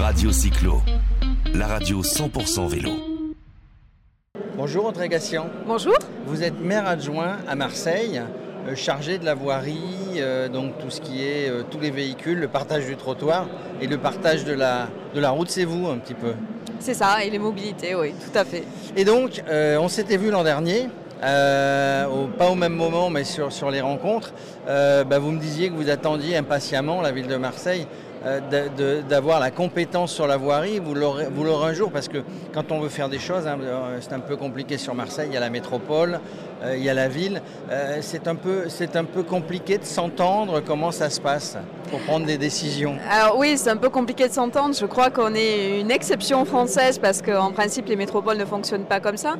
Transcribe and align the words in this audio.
Radio 0.00 0.32
Cyclo, 0.32 0.82
la 1.54 1.66
radio 1.66 2.02
100% 2.02 2.66
vélo. 2.68 2.90
Bonjour 4.56 4.86
André 4.86 5.08
Gassian. 5.08 5.46
Bonjour. 5.66 5.94
Vous 6.26 6.42
êtes 6.42 6.60
maire 6.60 6.86
adjoint 6.86 7.36
à 7.48 7.54
Marseille, 7.54 8.20
euh, 8.68 8.74
chargé 8.74 9.18
de 9.18 9.24
la 9.24 9.34
voirie, 9.34 9.78
euh, 10.18 10.48
donc 10.48 10.78
tout 10.78 10.90
ce 10.90 11.00
qui 11.00 11.22
est 11.22 11.48
euh, 11.48 11.62
tous 11.70 11.80
les 11.80 11.90
véhicules, 11.90 12.38
le 12.38 12.48
partage 12.48 12.86
du 12.86 12.96
trottoir 12.96 13.46
et 13.80 13.86
le 13.86 13.98
partage 13.98 14.44
de 14.44 14.52
la, 14.52 14.88
de 15.14 15.20
la 15.20 15.30
route, 15.30 15.50
c'est 15.50 15.64
vous 15.64 15.88
un 15.88 15.98
petit 15.98 16.14
peu. 16.14 16.32
C'est 16.80 16.94
ça, 16.94 17.24
et 17.24 17.30
les 17.30 17.38
mobilités, 17.38 17.94
oui, 17.94 18.12
tout 18.12 18.38
à 18.38 18.44
fait. 18.44 18.64
Et 18.96 19.04
donc, 19.04 19.42
euh, 19.48 19.78
on 19.78 19.88
s'était 19.88 20.16
vu 20.16 20.30
l'an 20.30 20.44
dernier. 20.44 20.88
euh, 21.22 22.06
au- 22.06 22.26
pas 22.26 22.50
au 22.50 22.54
même 22.54 22.74
moment, 22.74 23.08
mais 23.08 23.24
sur, 23.24 23.52
sur 23.52 23.70
les 23.70 23.80
rencontres, 23.80 24.32
Euh, 24.66 25.04
bah, 25.04 25.18
vous 25.18 25.30
me 25.30 25.38
disiez 25.38 25.68
que 25.68 25.74
vous 25.74 25.90
attendiez 25.90 26.36
impatiemment 26.38 27.02
la 27.02 27.12
ville 27.12 27.26
de 27.26 27.36
Marseille 27.36 27.86
euh, 28.24 29.02
d'avoir 29.02 29.38
la 29.38 29.50
compétence 29.50 30.12
sur 30.12 30.26
la 30.26 30.36
voirie. 30.36 30.78
Vous 30.78 30.94
l'aurez 30.94 31.26
un 31.68 31.72
jour, 31.74 31.90
parce 31.90 32.08
que 32.08 32.18
quand 32.52 32.72
on 32.72 32.80
veut 32.80 32.88
faire 32.88 33.08
des 33.08 33.18
choses, 33.18 33.46
hein, 33.46 33.58
euh, 33.60 33.98
c'est 34.00 34.14
un 34.14 34.20
peu 34.20 34.36
compliqué 34.36 34.78
sur 34.78 34.94
Marseille. 34.94 35.28
Il 35.30 35.34
y 35.34 35.36
a 35.36 35.40
la 35.40 35.50
métropole, 35.50 36.20
euh, 36.62 36.76
il 36.76 36.82
y 36.82 36.88
a 36.88 36.94
la 36.94 37.08
ville. 37.08 37.42
C'est 38.00 38.26
un 38.26 38.34
un 38.34 39.04
peu 39.04 39.22
compliqué 39.22 39.78
de 39.78 39.84
s'entendre 39.84 40.60
comment 40.60 40.90
ça 40.90 41.10
se 41.10 41.20
passe 41.20 41.56
pour 41.90 42.00
prendre 42.00 42.26
des 42.26 42.38
décisions. 42.38 42.96
Alors 43.10 43.38
oui, 43.38 43.56
c'est 43.56 43.70
un 43.70 43.76
peu 43.76 43.90
compliqué 43.90 44.28
de 44.28 44.32
s'entendre. 44.32 44.74
Je 44.74 44.86
crois 44.86 45.10
qu'on 45.10 45.34
est 45.34 45.80
une 45.80 45.90
exception 45.90 46.44
française 46.44 46.98
parce 46.98 47.22
qu'en 47.22 47.52
principe, 47.52 47.86
les 47.86 47.96
métropoles 47.96 48.38
ne 48.38 48.44
fonctionnent 48.44 48.86
pas 48.86 49.00
comme 49.00 49.16
ça. 49.16 49.36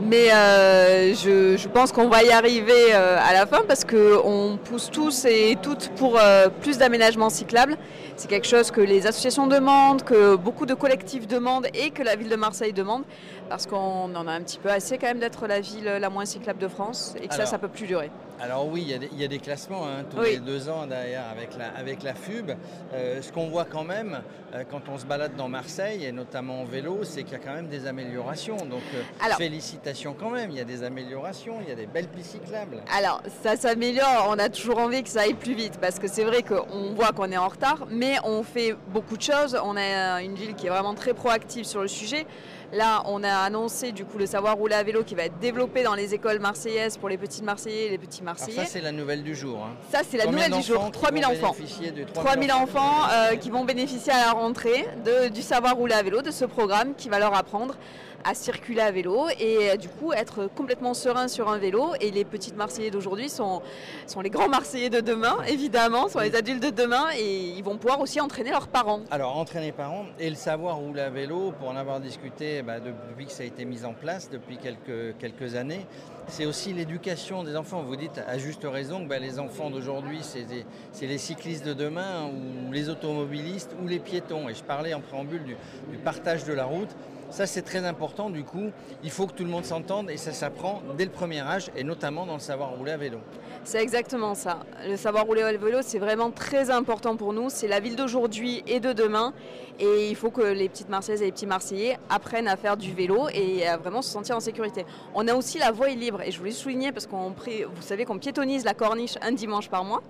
Mais 0.00 0.32
euh, 0.32 1.12
je, 1.14 1.56
je 1.56 1.68
pense 1.68 1.90
qu'on 1.90 2.08
va 2.08 2.22
y 2.22 2.30
arriver 2.30 2.92
euh, 2.92 3.18
à 3.20 3.32
la 3.32 3.46
fin 3.46 3.62
parce 3.66 3.84
qu'on 3.84 4.58
pousse 4.62 4.90
tous 4.90 5.24
et 5.24 5.56
toutes 5.60 5.88
pour 5.96 6.18
euh, 6.18 6.48
plus 6.60 6.78
d'aménagements 6.78 7.30
cyclables. 7.30 7.76
C'est 8.16 8.28
quelque 8.28 8.46
chose 8.46 8.70
que 8.70 8.80
les 8.80 9.06
associations 9.06 9.48
demandent, 9.48 10.02
que 10.04 10.36
beaucoup 10.36 10.66
de 10.66 10.74
collectifs 10.74 11.26
demandent 11.26 11.66
et 11.74 11.90
que 11.90 12.02
la 12.02 12.14
ville 12.14 12.28
de 12.28 12.36
Marseille 12.36 12.72
demande 12.72 13.02
parce 13.48 13.66
qu'on 13.66 14.14
en 14.14 14.26
a 14.28 14.32
un 14.32 14.42
petit 14.42 14.58
peu 14.58 14.70
assez 14.70 14.98
quand 14.98 15.08
même 15.08 15.18
d'être 15.20 15.46
la 15.46 15.60
ville 15.60 15.84
la 15.84 16.10
moins 16.10 16.24
cyclable 16.24 16.60
de 16.60 16.68
France 16.68 17.14
et 17.20 17.26
que 17.26 17.34
ça, 17.34 17.46
ça 17.46 17.58
peut 17.58 17.68
plus 17.68 17.86
durer. 17.86 18.10
Alors 18.40 18.68
oui, 18.68 18.82
il 18.82 18.88
y 18.90 18.94
a 18.94 18.98
des, 18.98 19.08
il 19.12 19.20
y 19.20 19.24
a 19.24 19.28
des 19.28 19.38
classements 19.38 19.86
hein, 19.86 20.04
tous 20.08 20.18
Oui. 20.20 20.30
les 20.32 20.38
deux 20.38 20.68
ans 20.68 20.86
d'ailleurs 20.86 21.24
avec 21.30 21.56
la, 21.56 21.68
avec 21.76 22.02
la 22.02 22.14
FUB. 22.14 22.52
Euh, 22.94 23.20
ce 23.20 23.32
qu'on 23.32 23.48
voit 23.48 23.64
quand 23.64 23.84
même 23.84 24.20
euh, 24.54 24.62
quand 24.70 24.82
on 24.88 24.96
se 24.98 25.04
balade 25.06 25.34
dans 25.36 25.48
Marseille, 25.48 26.04
et 26.04 26.12
notamment 26.12 26.62
en 26.62 26.64
vélo, 26.64 27.00
c'est 27.02 27.24
qu'il 27.24 27.32
y 27.32 27.36
a 27.36 27.38
quand 27.44 27.52
même 27.54 27.68
des 27.68 27.86
améliorations. 27.86 28.56
Donc 28.56 28.82
euh, 28.94 29.02
Alors. 29.24 29.38
félicitations 29.38 30.14
quand 30.18 30.30
même, 30.30 30.50
il 30.50 30.56
y 30.56 30.60
a 30.60 30.64
des 30.64 30.82
améliorations, 30.84 31.56
il 31.62 31.68
y 31.68 31.72
a 31.72 31.74
des 31.74 31.86
belles 31.86 32.08
pistes 32.08 32.30
cyclables. 32.32 32.82
Alors, 32.96 33.22
ça 33.42 33.56
s'améliore, 33.56 34.28
on 34.30 34.38
a 34.38 34.48
toujours 34.48 34.78
envie 34.78 35.02
que 35.02 35.08
ça 35.08 35.22
aille 35.22 35.34
plus 35.34 35.54
vite 35.54 35.78
parce 35.80 35.98
que 35.98 36.06
c'est 36.08 36.24
vrai 36.24 36.42
qu'on 36.42 36.94
voit 36.94 37.12
qu'on 37.12 37.30
est 37.32 37.36
en 37.36 37.48
retard, 37.48 37.86
mais 37.90 38.16
on 38.24 38.42
fait 38.42 38.74
beaucoup 38.88 39.16
de 39.16 39.22
choses. 39.22 39.58
On 39.64 39.76
a 39.76 40.22
une 40.22 40.34
ville 40.34 40.54
qui 40.54 40.66
est 40.66 40.70
vraiment 40.70 40.94
très 40.94 41.14
proactive 41.14 41.64
sur 41.64 41.82
le 41.82 41.88
sujet. 41.88 42.26
Là, 42.72 43.02
on 43.06 43.24
a 43.24 43.32
annoncé 43.32 43.92
du 43.92 44.04
coup 44.04 44.18
le 44.18 44.26
savoir 44.26 44.56
rouler 44.56 44.74
à 44.74 44.82
vélo 44.82 45.02
qui 45.02 45.14
va 45.14 45.22
être 45.24 45.38
développé 45.38 45.82
dans 45.82 45.94
les 45.94 46.12
écoles 46.12 46.38
marseillaises 46.38 46.98
pour 46.98 47.08
les 47.08 47.16
petits 47.16 47.42
Marseillais 47.42 47.86
et 47.86 47.88
les 47.88 47.96
petits 47.96 48.22
Alors 48.28 48.38
ça 48.38 48.64
c'est 48.66 48.80
la 48.82 48.92
nouvelle 48.92 49.22
du 49.22 49.34
jour. 49.34 49.58
hein. 49.64 49.74
Ça, 49.90 50.00
c'est 50.08 50.18
la 50.18 50.24
Combien 50.24 50.48
nouvelle 50.48 50.60
du 50.60 50.66
jour. 50.66 50.76
d'enfants 50.76 50.90
qui 50.90 51.00
3000 51.00 51.24
vont 51.24 51.30
enfants. 51.30 51.52
bénéficier 51.56 51.90
de 51.92 52.04
3000 52.04 52.52
enfants 52.52 53.08
euh, 53.10 53.36
qui 53.36 53.48
vont 53.50 53.64
bénéficier 53.64 54.12
à 54.12 54.26
la 54.26 54.32
rentrée 54.32 54.86
de- 55.04 55.28
du 55.28 55.40
savoir 55.40 55.76
rouler 55.76 55.94
à 55.94 56.02
vélo, 56.02 56.20
de 56.20 56.30
ce 56.30 56.44
programme 56.44 56.94
qui 56.94 57.08
va 57.08 57.18
leur 57.18 57.34
apprendre 57.34 57.74
à 58.24 58.34
circuler 58.34 58.80
à 58.80 58.90
vélo 58.90 59.28
et 59.38 59.70
euh, 59.70 59.76
du 59.76 59.88
coup 59.88 60.12
être 60.12 60.48
complètement 60.54 60.94
serein 60.94 61.28
sur 61.28 61.48
un 61.48 61.58
vélo. 61.58 61.94
Et 62.00 62.10
les 62.10 62.24
petites 62.24 62.56
Marseillais 62.56 62.90
d'aujourd'hui 62.90 63.28
sont, 63.28 63.62
sont 64.06 64.20
les 64.20 64.30
grands 64.30 64.48
Marseillais 64.48 64.90
de 64.90 65.00
demain, 65.00 65.36
évidemment, 65.46 66.08
sont 66.08 66.20
les 66.20 66.34
adultes 66.34 66.62
de 66.62 66.70
demain 66.70 67.06
et 67.16 67.48
ils 67.56 67.62
vont 67.62 67.76
pouvoir 67.76 68.00
aussi 68.00 68.20
entraîner 68.20 68.50
leurs 68.50 68.68
parents. 68.68 69.00
Alors, 69.10 69.36
entraîner 69.36 69.72
parents 69.72 70.06
et 70.18 70.28
le 70.28 70.36
savoir 70.36 70.76
rouler 70.76 71.02
à 71.02 71.10
vélo, 71.10 71.52
pour 71.58 71.68
en 71.68 71.76
avoir 71.76 72.00
discuté 72.00 72.62
bah, 72.62 72.80
depuis 72.80 73.26
que 73.26 73.32
ça 73.32 73.42
a 73.42 73.46
été 73.46 73.64
mis 73.64 73.84
en 73.84 73.92
place, 73.92 74.30
depuis 74.30 74.58
quelques, 74.58 75.16
quelques 75.18 75.54
années, 75.54 75.86
c'est 76.28 76.44
aussi 76.44 76.72
l'éducation 76.72 77.42
des 77.42 77.56
enfants. 77.56 77.82
Vous 77.82 77.96
dites 77.96 78.20
à 78.26 78.38
juste 78.38 78.64
raison 78.64 79.02
que 79.02 79.08
bah, 79.08 79.18
les 79.18 79.38
enfants 79.38 79.70
d'aujourd'hui, 79.70 80.20
c'est 80.22 81.06
les 81.06 81.18
cyclistes 81.18 81.64
de 81.64 81.72
demain, 81.72 82.26
ou 82.28 82.72
les 82.72 82.88
automobilistes, 82.88 83.74
ou 83.82 83.86
les 83.86 83.98
piétons. 83.98 84.48
Et 84.48 84.54
je 84.54 84.62
parlais 84.62 84.94
en 84.94 85.00
préambule 85.00 85.44
du, 85.44 85.56
du 85.90 85.98
partage 85.98 86.44
de 86.44 86.52
la 86.52 86.64
route. 86.64 86.90
Ça, 87.30 87.46
c'est 87.46 87.62
très 87.62 87.84
important. 87.84 88.30
Du 88.30 88.42
coup, 88.42 88.70
il 89.04 89.10
faut 89.10 89.26
que 89.26 89.32
tout 89.32 89.44
le 89.44 89.50
monde 89.50 89.64
s'entende 89.64 90.10
et 90.10 90.16
ça 90.16 90.32
s'apprend 90.32 90.82
dès 90.96 91.04
le 91.04 91.10
premier 91.10 91.40
âge, 91.40 91.70
et 91.76 91.84
notamment 91.84 92.24
dans 92.24 92.34
le 92.34 92.40
savoir 92.40 92.70
rouler 92.70 92.92
à 92.92 92.96
vélo. 92.96 93.18
C'est 93.64 93.82
exactement 93.82 94.34
ça. 94.34 94.60
Le 94.86 94.96
savoir 94.96 95.26
rouler 95.26 95.42
à 95.42 95.52
vélo, 95.52 95.78
c'est 95.82 95.98
vraiment 95.98 96.30
très 96.30 96.70
important 96.70 97.16
pour 97.16 97.32
nous. 97.34 97.50
C'est 97.50 97.68
la 97.68 97.80
ville 97.80 97.96
d'aujourd'hui 97.96 98.62
et 98.66 98.80
de 98.80 98.92
demain. 98.92 99.34
Et 99.78 100.08
il 100.08 100.16
faut 100.16 100.30
que 100.30 100.40
les 100.40 100.68
petites 100.68 100.88
Marseillaises 100.88 101.22
et 101.22 101.26
les 101.26 101.32
petits 101.32 101.46
Marseillais 101.46 101.98
apprennent 102.08 102.48
à 102.48 102.56
faire 102.56 102.76
du 102.76 102.92
vélo 102.94 103.28
et 103.32 103.66
à 103.66 103.76
vraiment 103.76 104.00
se 104.00 104.10
sentir 104.10 104.36
en 104.36 104.40
sécurité. 104.40 104.86
On 105.14 105.28
a 105.28 105.34
aussi 105.34 105.58
la 105.58 105.70
voie 105.70 105.88
libre. 105.88 106.22
Et 106.22 106.30
je 106.30 106.38
voulais 106.38 106.50
souligner 106.50 106.92
parce 106.92 107.06
qu'on 107.06 107.30
vous 107.30 107.82
savez 107.82 108.04
qu'on 108.06 108.18
piétonise 108.18 108.64
la 108.64 108.74
corniche 108.74 109.16
un 109.20 109.32
dimanche 109.32 109.68
par 109.68 109.84
mois. 109.84 110.02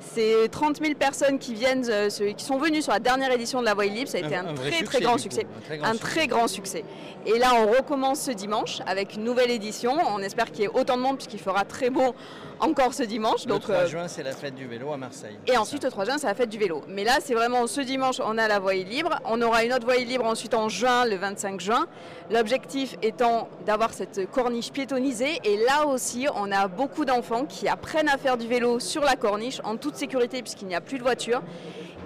C'est 0.00 0.48
30 0.50 0.78
000 0.82 0.94
personnes 0.94 1.38
qui 1.38 1.54
viennent, 1.54 1.84
euh, 1.88 2.08
qui 2.08 2.44
sont 2.44 2.58
venues 2.58 2.82
sur 2.82 2.92
la 2.92 2.98
dernière 2.98 3.32
édition 3.32 3.60
de 3.60 3.66
la 3.66 3.74
voie 3.74 3.86
libre. 3.86 4.08
Ça 4.08 4.18
a 4.18 4.20
été 4.20 4.36
un, 4.36 4.54
très 4.54 4.72
succès, 4.72 4.84
très 4.84 5.00
grand 5.00 5.18
succès. 5.18 5.46
Un 5.56 5.60
très 5.60 5.78
grand 5.78 5.86
Un 5.86 5.92
succès. 5.92 6.08
très 6.08 6.26
grand 6.26 6.48
succès. 6.48 6.84
Et 7.26 7.38
là, 7.38 7.52
on 7.54 7.70
recommence 7.70 8.20
ce 8.20 8.30
dimanche 8.30 8.80
avec 8.86 9.14
une 9.14 9.24
nouvelle 9.24 9.50
édition. 9.50 9.96
On 10.08 10.18
espère 10.20 10.50
qu'il 10.50 10.62
y 10.62 10.64
ait 10.64 10.70
autant 10.72 10.96
de 10.96 11.02
monde 11.02 11.16
puisqu'il 11.16 11.40
fera 11.40 11.64
très 11.64 11.90
beau 11.90 12.14
encore 12.60 12.94
ce 12.94 13.02
dimanche. 13.02 13.44
Le 13.44 13.50
Donc, 13.52 13.62
3 13.62 13.74
euh, 13.74 13.86
juin, 13.86 14.08
c'est 14.08 14.22
la 14.22 14.32
fête 14.32 14.54
du 14.54 14.66
vélo 14.66 14.92
à 14.92 14.96
Marseille. 14.96 15.36
et 15.46 15.56
ensuite, 15.56 15.84
le 15.84 15.90
3 15.90 16.04
juin, 16.04 16.18
c'est 16.18 16.26
la 16.28 16.34
fête 16.34 16.48
du 16.48 16.58
vélo. 16.58 16.82
Mais 16.88 17.04
là, 17.04 17.18
c'est 17.20 17.34
vraiment 17.34 17.66
ce 17.66 17.80
dimanche, 17.80 18.20
on 18.24 18.38
a 18.38 18.48
la 18.48 18.58
voie 18.58 18.74
libre. 18.74 19.18
On 19.24 19.40
aura 19.42 19.64
une 19.64 19.72
autre 19.72 19.84
voie 19.84 19.96
libre 19.96 20.24
ensuite 20.24 20.54
en 20.54 20.68
juin, 20.68 21.04
le 21.04 21.16
25 21.16 21.60
juin. 21.60 21.86
L'objectif 22.30 22.96
étant 23.02 23.48
d'avoir 23.66 23.92
cette 23.92 24.30
corniche 24.30 24.70
piétonisée. 24.70 25.40
Et 25.44 25.56
là 25.58 25.86
aussi, 25.86 26.26
on 26.36 26.50
a 26.52 26.68
beaucoup 26.68 27.04
d'enfants 27.04 27.44
qui 27.46 27.68
apprennent 27.68 28.08
à 28.08 28.16
faire 28.16 28.36
du 28.36 28.46
vélo 28.46 28.78
sur 28.78 29.02
la 29.02 29.16
corniche 29.16 29.60
en 29.64 29.76
toute 29.82 29.96
sécurité 29.96 30.40
puisqu'il 30.40 30.68
n'y 30.68 30.74
a 30.74 30.80
plus 30.80 30.96
de 30.98 31.02
voiture. 31.02 31.42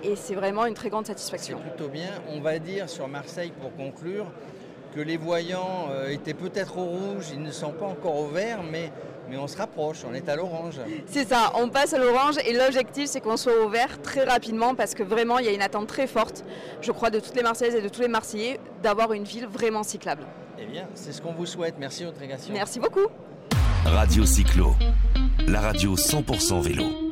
Et 0.02 0.16
c'est 0.16 0.34
vraiment 0.34 0.66
une 0.66 0.74
très 0.74 0.88
grande 0.88 1.06
C'est 1.06 1.12
satisfaction. 1.12 1.58
plutôt 1.58 1.88
bien. 1.88 2.10
On 2.30 2.40
va 2.40 2.58
dire 2.58 2.88
sur 2.88 3.06
Marseille, 3.08 3.52
pour 3.60 3.74
conclure, 3.76 4.26
que 4.94 5.00
les 5.00 5.16
voyants 5.16 5.88
euh, 5.90 6.08
étaient 6.08 6.34
peut-être 6.34 6.78
au 6.78 6.84
rouge, 6.84 7.26
ils 7.32 7.42
ne 7.42 7.50
sont 7.50 7.72
pas 7.72 7.86
encore 7.86 8.16
au 8.16 8.28
vert, 8.28 8.60
mais, 8.62 8.90
mais 9.28 9.36
on 9.36 9.46
se 9.46 9.56
rapproche, 9.56 9.98
on 10.10 10.14
est 10.14 10.28
à 10.28 10.36
l'orange. 10.36 10.76
C'est 11.06 11.28
ça, 11.28 11.52
on 11.56 11.68
passe 11.68 11.92
à 11.92 11.98
l'orange 11.98 12.36
et 12.46 12.52
l'objectif 12.54 13.06
c'est 13.06 13.20
qu'on 13.20 13.36
soit 13.36 13.58
au 13.64 13.68
vert 13.68 14.00
très 14.00 14.24
rapidement 14.24 14.74
parce 14.74 14.94
que 14.94 15.02
vraiment 15.02 15.38
il 15.38 15.46
y 15.46 15.48
a 15.48 15.52
une 15.52 15.62
attente 15.62 15.86
très 15.86 16.06
forte, 16.06 16.44
je 16.80 16.92
crois, 16.92 17.10
de 17.10 17.20
toutes 17.20 17.34
les 17.36 17.42
Marseillaises 17.42 17.74
et 17.74 17.82
de 17.82 17.88
tous 17.88 18.00
les 18.00 18.08
Marseillais 18.08 18.58
d'avoir 18.82 19.12
une 19.12 19.24
ville 19.24 19.46
vraiment 19.46 19.82
cyclable. 19.82 20.22
Eh 20.58 20.64
bien, 20.66 20.86
c'est 20.94 21.12
ce 21.12 21.20
qu'on 21.20 21.32
vous 21.32 21.46
souhaite. 21.46 21.74
Merci, 21.78 22.06
Audrey 22.06 22.26
Gassion. 22.28 22.52
Merci 22.54 22.80
beaucoup. 22.80 23.06
Radio 23.84 24.24
Cyclo, 24.24 24.74
la 25.46 25.60
radio 25.60 25.94
100% 25.96 26.60
vélo. 26.62 27.05